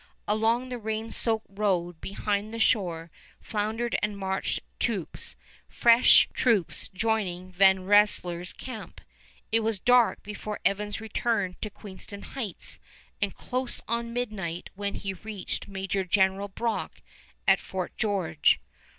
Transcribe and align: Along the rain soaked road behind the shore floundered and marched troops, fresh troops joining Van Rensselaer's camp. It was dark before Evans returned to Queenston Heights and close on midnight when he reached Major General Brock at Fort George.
Along 0.27 0.69
the 0.69 0.79
rain 0.79 1.11
soaked 1.11 1.45
road 1.47 2.01
behind 2.01 2.51
the 2.51 2.57
shore 2.59 3.11
floundered 3.39 3.95
and 4.01 4.17
marched 4.17 4.61
troops, 4.79 5.35
fresh 5.69 6.27
troops 6.33 6.87
joining 6.87 7.51
Van 7.51 7.83
Rensselaer's 7.85 8.51
camp. 8.51 8.99
It 9.51 9.59
was 9.59 9.77
dark 9.79 10.23
before 10.23 10.59
Evans 10.65 11.01
returned 11.01 11.61
to 11.61 11.69
Queenston 11.69 12.23
Heights 12.23 12.79
and 13.21 13.35
close 13.37 13.79
on 13.87 14.11
midnight 14.11 14.71
when 14.73 14.95
he 14.95 15.13
reached 15.13 15.67
Major 15.67 16.03
General 16.03 16.47
Brock 16.47 17.03
at 17.47 17.59
Fort 17.59 17.95
George. 17.95 18.59